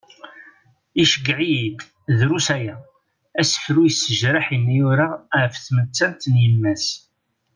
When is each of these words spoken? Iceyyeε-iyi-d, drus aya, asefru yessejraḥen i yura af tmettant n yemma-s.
Iceyyeε-iyi-d, 1.03 1.79
drus 2.17 2.47
aya, 2.55 2.75
asefru 3.41 3.81
yessejraḥen 3.85 4.63
i 4.73 4.75
yura 4.77 5.07
af 5.41 5.53
tmettant 5.65 6.23
n 6.33 6.35
yemma-s. 6.43 6.85